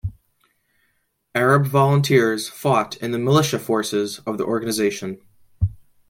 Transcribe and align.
Arab 1.35 1.67
volunteers 1.67 2.49
fought 2.49 2.97
in 2.97 3.11
the 3.11 3.19
militia 3.19 3.59
forces 3.59 4.17
of 4.25 4.39
the 4.39 4.43
organisation. 4.43 5.21